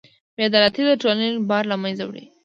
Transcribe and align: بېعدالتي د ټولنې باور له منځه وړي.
بېعدالتي 0.35 0.81
د 0.85 0.91
ټولنې 1.01 1.29
باور 1.49 1.65
له 1.71 1.75
منځه 1.83 2.03
وړي. 2.05 2.25